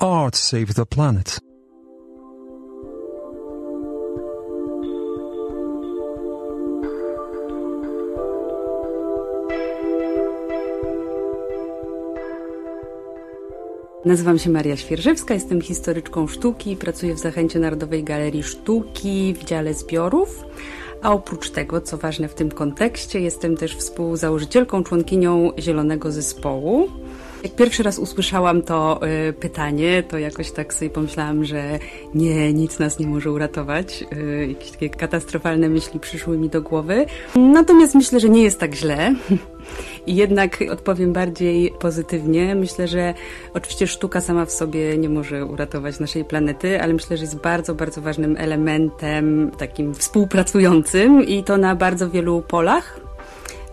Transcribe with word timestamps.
art 0.00 0.36
save 0.36 0.74
the 0.74 0.86
planet? 0.86 1.38
Nazywam 14.04 14.38
się 14.38 14.50
Maria 14.50 14.76
Świerżewska, 14.76 15.34
jestem 15.34 15.60
historyczką 15.60 16.26
sztuki, 16.26 16.76
pracuję 16.76 17.14
w 17.14 17.18
Zachęcie 17.18 17.58
Narodowej 17.58 18.04
Galerii 18.04 18.42
Sztuki 18.42 19.34
w 19.34 19.44
dziale 19.44 19.74
zbiorów. 19.74 20.44
A 21.02 21.12
oprócz 21.12 21.50
tego, 21.50 21.80
co 21.80 21.98
ważne 21.98 22.28
w 22.28 22.34
tym 22.34 22.50
kontekście, 22.50 23.20
jestem 23.20 23.56
też 23.56 23.76
współzałożycielką, 23.76 24.84
członkinią 24.84 25.52
Zielonego 25.58 26.12
Zespołu. 26.12 26.88
Jak 27.42 27.54
pierwszy 27.54 27.82
raz 27.82 27.98
usłyszałam 27.98 28.62
to 28.62 29.00
y, 29.28 29.32
pytanie, 29.32 30.02
to 30.02 30.18
jakoś 30.18 30.50
tak 30.50 30.74
sobie 30.74 30.90
pomyślałam, 30.90 31.44
że 31.44 31.78
nie, 32.14 32.52
nic 32.52 32.78
nas 32.78 32.98
nie 32.98 33.06
może 33.06 33.32
uratować. 33.32 34.04
Y, 34.12 34.46
jakieś 34.48 34.70
takie 34.70 34.90
katastrofalne 34.90 35.68
myśli 35.68 36.00
przyszły 36.00 36.38
mi 36.38 36.48
do 36.48 36.62
głowy. 36.62 37.06
Natomiast 37.36 37.94
myślę, 37.94 38.20
że 38.20 38.28
nie 38.28 38.42
jest 38.42 38.60
tak 38.60 38.74
źle. 38.74 39.14
I 40.06 40.16
jednak 40.16 40.64
odpowiem 40.72 41.12
bardziej 41.12 41.72
pozytywnie. 41.80 42.54
Myślę, 42.54 42.88
że 42.88 43.14
oczywiście 43.54 43.86
sztuka 43.86 44.20
sama 44.20 44.44
w 44.44 44.52
sobie 44.52 44.98
nie 44.98 45.08
może 45.08 45.44
uratować 45.44 46.00
naszej 46.00 46.24
planety, 46.24 46.82
ale 46.82 46.92
myślę, 46.92 47.16
że 47.16 47.22
jest 47.22 47.40
bardzo, 47.40 47.74
bardzo 47.74 48.00
ważnym 48.00 48.36
elementem 48.38 49.50
takim 49.58 49.94
współpracującym 49.94 51.24
i 51.24 51.44
to 51.44 51.56
na 51.56 51.76
bardzo 51.76 52.10
wielu 52.10 52.42
polach 52.42 53.07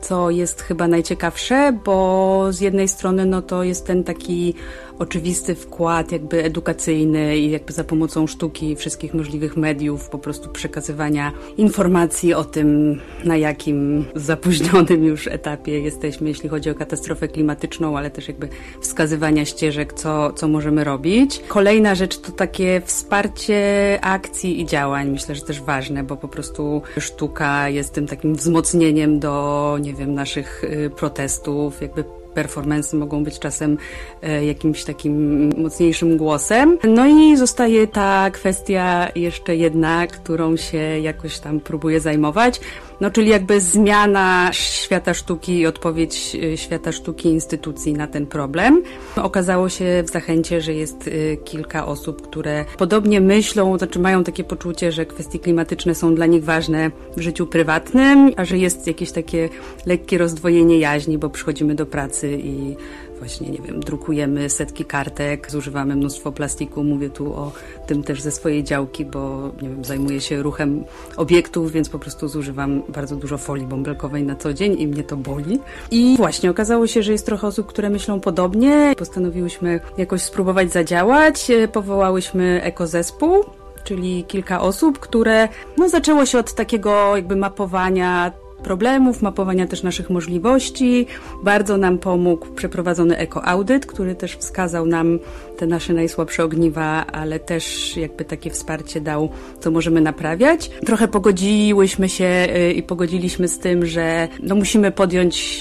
co 0.00 0.30
jest 0.30 0.62
chyba 0.62 0.88
najciekawsze, 0.88 1.78
bo 1.84 2.46
z 2.50 2.60
jednej 2.60 2.88
strony 2.88 3.26
no 3.26 3.42
to 3.42 3.64
jest 3.64 3.86
ten 3.86 4.04
taki 4.04 4.54
oczywisty 5.00 5.54
wkład 5.54 6.12
jakby 6.12 6.44
edukacyjny 6.44 7.38
i 7.38 7.50
jakby 7.50 7.72
za 7.72 7.84
pomocą 7.84 8.26
sztuki 8.26 8.76
wszystkich 8.76 9.14
możliwych 9.14 9.56
mediów 9.56 10.08
po 10.08 10.18
prostu 10.18 10.48
przekazywania 10.48 11.32
informacji 11.56 12.34
o 12.34 12.44
tym, 12.44 13.00
na 13.24 13.36
jakim 13.36 14.04
zapóźnionym 14.14 15.04
już 15.04 15.26
etapie 15.26 15.80
jesteśmy, 15.80 16.28
jeśli 16.28 16.48
chodzi 16.48 16.70
o 16.70 16.74
katastrofę 16.74 17.28
klimatyczną, 17.28 17.98
ale 17.98 18.10
też 18.10 18.28
jakby 18.28 18.48
wskazywania 18.80 19.44
ścieżek, 19.44 19.92
co, 19.92 20.32
co 20.32 20.48
możemy 20.48 20.84
robić. 20.84 21.42
Kolejna 21.48 21.94
rzecz 21.94 22.18
to 22.18 22.32
takie 22.32 22.82
wsparcie 22.84 23.98
akcji 24.02 24.60
i 24.60 24.66
działań. 24.66 25.10
Myślę, 25.10 25.34
że 25.34 25.42
też 25.42 25.60
ważne, 25.60 26.04
bo 26.04 26.16
po 26.16 26.28
prostu 26.28 26.82
sztuka 26.98 27.68
jest 27.68 27.92
tym 27.92 28.06
takim 28.06 28.34
wzmocnieniem 28.34 29.18
do, 29.18 29.78
nie 29.80 29.89
wiem, 29.94 30.14
naszych 30.14 30.64
y, 30.64 30.90
protestów, 30.90 31.82
jakby 31.82 32.04
performance 32.34 32.96
mogą 32.96 33.24
być 33.24 33.38
czasem 33.38 33.78
e, 34.22 34.44
jakimś 34.44 34.84
takim 34.84 35.48
mocniejszym 35.56 36.16
głosem. 36.16 36.78
No 36.88 37.06
i 37.06 37.36
zostaje 37.36 37.86
ta 37.86 38.30
kwestia 38.30 39.08
jeszcze 39.14 39.56
jedna, 39.56 40.06
którą 40.06 40.56
się 40.56 40.78
jakoś 40.78 41.38
tam 41.38 41.60
próbuję 41.60 42.00
zajmować. 42.00 42.60
No, 43.00 43.10
czyli 43.10 43.28
jakby 43.28 43.60
zmiana 43.60 44.50
świata 44.52 45.14
sztuki 45.14 45.58
i 45.58 45.66
odpowiedź 45.66 46.36
e, 46.52 46.56
świata 46.56 46.92
sztuki 46.92 47.28
instytucji 47.28 47.92
na 47.92 48.06
ten 48.06 48.26
problem. 48.26 48.82
Okazało 49.16 49.68
się 49.68 50.02
w 50.06 50.10
zachęcie, 50.10 50.60
że 50.60 50.74
jest 50.74 51.08
e, 51.08 51.36
kilka 51.36 51.86
osób, 51.86 52.22
które 52.22 52.64
podobnie 52.78 53.20
myślą, 53.20 53.78
znaczy 53.78 53.98
mają 53.98 54.24
takie 54.24 54.44
poczucie, 54.44 54.92
że 54.92 55.06
kwestie 55.06 55.38
klimatyczne 55.38 55.94
są 55.94 56.14
dla 56.14 56.26
nich 56.26 56.44
ważne 56.44 56.90
w 57.16 57.20
życiu 57.20 57.46
prywatnym, 57.46 58.32
a 58.36 58.44
że 58.44 58.58
jest 58.58 58.86
jakieś 58.86 59.12
takie 59.12 59.48
lekkie 59.86 60.18
rozdwojenie 60.18 60.78
jaźni, 60.78 61.18
bo 61.18 61.30
przychodzimy 61.30 61.74
do 61.74 61.86
pracy 61.86 62.19
i 62.28 62.76
właśnie, 63.18 63.50
nie 63.50 63.58
wiem, 63.58 63.80
drukujemy 63.80 64.50
setki 64.50 64.84
kartek, 64.84 65.50
zużywamy 65.50 65.96
mnóstwo 65.96 66.32
plastiku. 66.32 66.84
Mówię 66.84 67.10
tu 67.10 67.34
o 67.34 67.52
tym 67.86 68.02
też 68.02 68.22
ze 68.22 68.30
swojej 68.30 68.64
działki, 68.64 69.04
bo, 69.04 69.52
nie 69.62 69.68
wiem, 69.68 69.84
zajmuję 69.84 70.20
się 70.20 70.42
ruchem 70.42 70.84
obiektów, 71.16 71.72
więc 71.72 71.88
po 71.88 71.98
prostu 71.98 72.28
zużywam 72.28 72.82
bardzo 72.88 73.16
dużo 73.16 73.38
folii 73.38 73.66
bąbelkowej 73.66 74.22
na 74.22 74.36
co 74.36 74.54
dzień 74.54 74.80
i 74.80 74.86
mnie 74.86 75.02
to 75.02 75.16
boli. 75.16 75.58
I 75.90 76.14
właśnie 76.16 76.50
okazało 76.50 76.86
się, 76.86 77.02
że 77.02 77.12
jest 77.12 77.26
trochę 77.26 77.46
osób, 77.46 77.66
które 77.66 77.90
myślą 77.90 78.20
podobnie. 78.20 78.94
Postanowiłyśmy 78.98 79.80
jakoś 79.98 80.22
spróbować 80.22 80.72
zadziałać. 80.72 81.50
Powołałyśmy 81.72 82.60
ekozespół, 82.62 83.44
czyli 83.84 84.24
kilka 84.24 84.60
osób, 84.60 84.98
które 84.98 85.48
no, 85.76 85.88
zaczęło 85.88 86.26
się 86.26 86.38
od 86.38 86.54
takiego 86.54 87.16
jakby 87.16 87.36
mapowania 87.36 88.32
problemów, 88.62 89.22
mapowania 89.22 89.66
też 89.66 89.82
naszych 89.82 90.10
możliwości. 90.10 91.06
Bardzo 91.44 91.76
nam 91.76 91.98
pomógł 91.98 92.46
przeprowadzony 92.46 93.16
ekoaudyt, 93.16 93.86
który 93.86 94.14
też 94.14 94.36
wskazał 94.36 94.86
nam 94.86 95.18
te 95.58 95.66
nasze 95.66 95.92
najsłabsze 95.92 96.44
ogniwa, 96.44 97.06
ale 97.06 97.38
też 97.38 97.96
jakby 97.96 98.24
takie 98.24 98.50
wsparcie 98.50 99.00
dał, 99.00 99.28
co 99.60 99.70
możemy 99.70 100.00
naprawiać. 100.00 100.70
Trochę 100.86 101.08
pogodziłyśmy 101.08 102.08
się 102.08 102.48
y, 102.56 102.72
i 102.72 102.82
pogodziliśmy 102.82 103.48
z 103.48 103.58
tym, 103.58 103.86
że 103.86 104.28
no 104.42 104.54
musimy 104.54 104.92
podjąć 104.92 105.60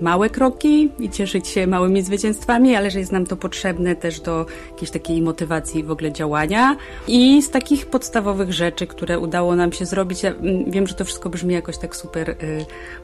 małe 0.00 0.30
kroki 0.30 0.90
i 0.98 1.10
cieszyć 1.10 1.48
się 1.48 1.66
małymi 1.66 2.02
zwycięstwami, 2.02 2.76
ale 2.76 2.90
że 2.90 2.98
jest 2.98 3.12
nam 3.12 3.26
to 3.26 3.36
potrzebne 3.36 3.96
też 3.96 4.20
do 4.20 4.46
jakiejś 4.70 4.90
takiej 4.90 5.22
motywacji 5.22 5.84
w 5.84 5.90
ogóle 5.90 6.12
działania. 6.12 6.76
I 7.08 7.42
z 7.42 7.50
takich 7.50 7.86
podstawowych 7.86 8.52
rzeczy, 8.52 8.86
które 8.86 9.18
udało 9.18 9.56
nam 9.56 9.72
się 9.72 9.86
zrobić, 9.86 10.22
ja 10.22 10.30
mm, 10.30 10.70
wiem, 10.70 10.86
że 10.86 10.94
to 10.94 11.04
wszystko 11.04 11.30
brzmi 11.30 11.54
jakoś 11.54 11.78
tak 11.78 11.96
super 11.96 12.30
y, 12.30 12.36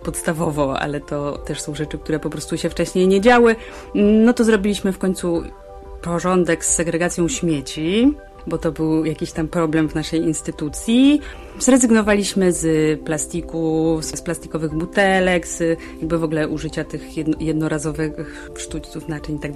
podstawowo, 0.04 0.78
ale 0.78 1.00
to 1.00 1.38
też 1.38 1.60
są 1.60 1.74
rzeczy, 1.74 1.98
które 1.98 2.18
po 2.18 2.30
prostu 2.30 2.58
się 2.58 2.70
wcześniej 2.70 3.08
nie 3.08 3.20
działy. 3.20 3.56
No 3.94 4.32
to 4.32 4.44
zrobiliśmy 4.44 4.92
w 4.92 4.98
końcu 4.98 5.42
porządek 6.02 6.64
z 6.64 6.74
segregacją 6.74 7.28
śmieci, 7.28 8.14
bo 8.46 8.58
to 8.58 8.72
był 8.72 9.04
jakiś 9.04 9.32
tam 9.32 9.48
problem 9.48 9.88
w 9.88 9.94
naszej 9.94 10.20
instytucji. 10.20 11.20
Zrezygnowaliśmy 11.58 12.52
z 12.52 13.00
plastiku, 13.00 13.98
z 14.00 14.22
plastikowych 14.22 14.74
butelek, 14.74 15.46
z 15.46 15.78
jakby 16.00 16.18
w 16.18 16.24
ogóle 16.24 16.48
użycia 16.48 16.84
tych 16.84 17.16
jednorazowych 17.40 18.48
sztućców, 18.56 19.08
naczyń 19.08 19.36
i 19.36 19.38
tak. 19.38 19.52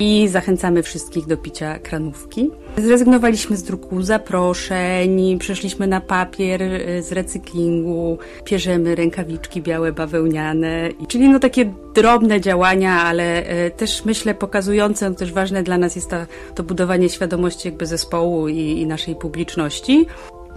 I 0.00 0.28
zachęcamy 0.28 0.82
wszystkich 0.82 1.26
do 1.26 1.36
picia 1.36 1.78
kranówki. 1.78 2.50
Zrezygnowaliśmy 2.76 3.56
z 3.56 3.62
druku 3.62 4.02
zaproszeń, 4.02 5.38
przeszliśmy 5.38 5.86
na 5.86 6.00
papier 6.00 6.62
y, 6.62 7.02
z 7.02 7.12
recyklingu, 7.12 8.18
pierzemy 8.44 8.94
rękawiczki 8.94 9.62
białe, 9.62 9.92
bawełniane, 9.92 10.88
czyli 11.08 11.28
no 11.28 11.38
takie 11.38 11.74
drobne 11.94 12.40
działania, 12.40 13.02
ale 13.02 13.50
y, 13.66 13.70
też 13.70 14.04
myślę 14.04 14.34
pokazujące, 14.34 15.10
no 15.10 15.16
też 15.16 15.32
ważne 15.32 15.62
dla 15.62 15.78
nas 15.78 15.96
jest 15.96 16.10
to 16.54 16.62
budowanie 16.62 17.08
świadomości 17.08 17.68
jakby 17.68 17.86
zespołu 17.86 18.33
i, 18.48 18.80
i 18.80 18.86
naszej 18.86 19.16
publiczności. 19.16 20.06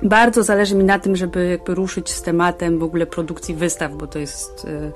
Bardzo 0.04 0.44
zależy 0.44 0.76
mi 0.76 0.84
na 0.84 1.00
tym, 1.00 1.16
żeby 1.16 1.50
jakby 1.50 1.76
ruszyć 1.76 2.10
z 2.10 2.22
tematem 2.22 2.80
w 2.80 2.84
ogóle 2.84 3.06
produkcji 3.06 3.56
wystaw, 3.56 3.94
bo 3.94 4.08
to 4.08 4.20
jest 4.20 4.66
y, 4.66 4.92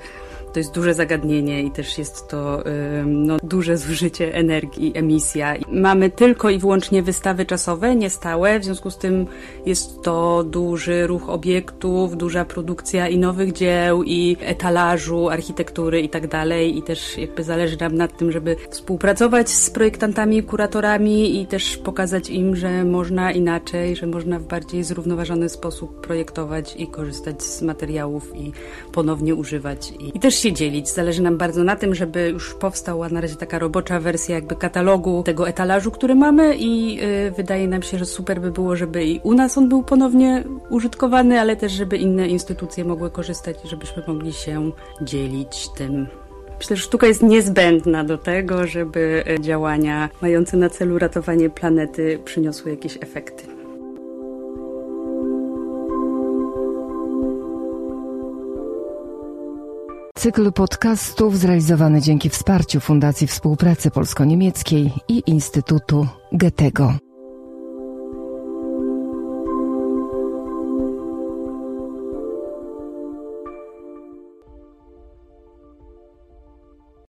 to 0.52 0.60
jest 0.60 0.74
duże 0.74 0.94
zagadnienie 0.94 1.62
i 1.62 1.70
też 1.70 1.98
jest 1.98 2.28
to 2.28 2.62
no, 3.06 3.36
duże 3.42 3.76
zużycie 3.76 4.34
energii, 4.34 4.92
emisja. 4.94 5.54
Mamy 5.72 6.10
tylko 6.10 6.50
i 6.50 6.58
wyłącznie 6.58 7.02
wystawy 7.02 7.46
czasowe, 7.46 7.96
niestałe, 7.96 8.60
w 8.60 8.64
związku 8.64 8.90
z 8.90 8.98
tym 8.98 9.26
jest 9.66 10.02
to 10.02 10.44
duży 10.44 11.06
ruch 11.06 11.28
obiektów, 11.28 12.16
duża 12.16 12.44
produkcja 12.44 13.08
i 13.08 13.18
nowych 13.18 13.52
dzieł, 13.52 14.02
i 14.02 14.36
etalażu, 14.40 15.28
architektury 15.28 16.00
i 16.00 16.08
tak 16.08 16.28
dalej. 16.28 16.78
I 16.78 16.82
też 16.82 17.18
jakby 17.18 17.44
zależy 17.44 17.76
nam 17.80 17.94
na 17.94 18.08
tym, 18.08 18.32
żeby 18.32 18.56
współpracować 18.70 19.50
z 19.50 19.70
projektantami 19.70 20.42
kuratorami 20.42 21.40
i 21.40 21.46
też 21.46 21.76
pokazać 21.76 22.30
im, 22.30 22.56
że 22.56 22.84
można 22.84 23.32
inaczej, 23.32 23.96
że 23.96 24.06
można 24.06 24.38
w 24.38 24.44
bardziej 24.44 24.84
zrównoważony 24.84 25.48
sposób 25.48 26.00
projektować 26.00 26.74
i 26.76 26.86
korzystać 26.86 27.42
z 27.42 27.62
materiałów 27.62 28.36
i 28.36 28.52
ponownie 28.92 29.34
używać. 29.34 29.92
I 30.14 30.20
też 30.20 30.41
się 30.42 30.52
dzielić. 30.52 30.88
Zależy 30.88 31.22
nam 31.22 31.38
bardzo 31.38 31.64
na 31.64 31.76
tym, 31.76 31.94
żeby 31.94 32.28
już 32.28 32.54
powstała 32.54 33.08
na 33.08 33.20
razie 33.20 33.36
taka 33.36 33.58
robocza 33.58 34.00
wersja 34.00 34.34
jakby 34.34 34.56
katalogu 34.56 35.22
tego 35.22 35.48
etalażu, 35.48 35.90
który 35.90 36.14
mamy 36.14 36.56
i 36.56 36.94
yy, 36.94 37.30
wydaje 37.36 37.68
nam 37.68 37.82
się, 37.82 37.98
że 37.98 38.06
super 38.06 38.40
by 38.40 38.50
było, 38.50 38.76
żeby 38.76 39.04
i 39.04 39.20
u 39.22 39.34
nas 39.34 39.58
on 39.58 39.68
był 39.68 39.82
ponownie 39.82 40.44
użytkowany, 40.70 41.40
ale 41.40 41.56
też 41.56 41.72
żeby 41.72 41.96
inne 41.96 42.28
instytucje 42.28 42.84
mogły 42.84 43.10
korzystać 43.10 43.56
i 43.64 43.68
żebyśmy 43.68 44.02
mogli 44.06 44.32
się 44.32 44.70
dzielić 45.02 45.68
tym 45.76 46.06
Myślę, 46.62 46.76
że 46.76 46.82
sztuka 46.82 47.06
jest 47.06 47.22
niezbędna 47.22 48.04
do 48.04 48.18
tego, 48.18 48.66
żeby 48.66 49.24
y, 49.30 49.40
działania 49.40 50.08
mające 50.20 50.56
na 50.56 50.70
celu 50.70 50.98
ratowanie 50.98 51.50
planety 51.50 52.18
przyniosły 52.24 52.70
jakieś 52.70 52.96
efekty. 53.00 53.51
Cykl 60.22 60.52
podcastów 60.52 61.38
zrealizowany 61.38 62.00
dzięki 62.00 62.30
wsparciu 62.30 62.80
Fundacji 62.80 63.26
Współpracy 63.26 63.90
Polsko-Niemieckiej 63.90 64.90
i 65.08 65.22
Instytutu 65.26 66.06
Goethego. 66.32 66.94